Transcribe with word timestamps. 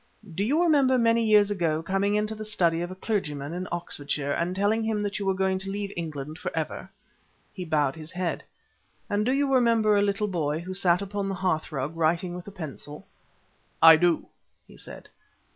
Do 0.33 0.43
you 0.43 0.63
remember 0.63 0.97
many 0.97 1.23
years 1.23 1.51
ago 1.51 1.83
coming 1.83 2.15
into 2.15 2.33
the 2.33 2.43
study 2.43 2.81
of 2.81 2.89
a 2.89 2.95
clergyman 2.95 3.53
in 3.53 3.67
Oxfordshire 3.71 4.31
and 4.31 4.55
telling 4.55 4.83
him 4.83 5.01
that 5.03 5.19
you 5.19 5.27
were 5.27 5.35
going 5.35 5.59
to 5.59 5.69
leave 5.69 5.93
England 5.95 6.39
for 6.39 6.49
ever?" 6.57 6.89
He 7.53 7.65
bowed 7.65 7.95
his 7.95 8.09
head. 8.11 8.43
"And 9.11 9.23
do 9.27 9.31
you 9.31 9.53
remember 9.53 9.95
a 9.95 10.01
little 10.01 10.27
boy 10.27 10.57
who 10.61 10.73
sat 10.73 11.03
upon 11.03 11.29
the 11.29 11.35
hearthrug 11.35 11.95
writing 11.95 12.33
with 12.33 12.47
a 12.47 12.51
pencil?" 12.51 13.05
"I 13.79 13.95
do," 13.95 14.25
he 14.67 14.75
said. 14.75 15.07